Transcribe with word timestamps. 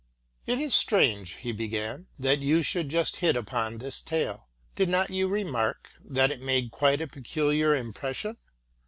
'It 0.47 0.59
is 0.59 0.73
str 0.73 0.97
ange,'' 0.97 1.35
he 1.35 1.51
began, 1.51 2.07
'* 2.13 2.17
that 2.17 2.39
you 2.39 2.63
should 2.63 2.89
just 2.89 3.17
hit 3.17 3.35
upon 3.35 3.77
this 3.77 4.01
tale. 4.01 4.49
Did 4.75 4.89
not 4.89 5.11
you 5.11 5.27
remark 5.27 5.91
that 6.03 6.31
it 6.31 6.41
made 6.41 6.71
quite 6.71 7.01
a 7.01 7.07
peculiar 7.07 7.75
impression: 7.75 8.33
2'? 8.33 8.37